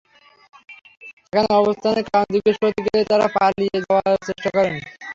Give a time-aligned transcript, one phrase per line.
[1.19, 4.75] সেখানে অবস্থানের কারণ জিজ্ঞেস করতে গেলে তাঁরা পালিয়ে যাওয়ার চেষ্টা করেন।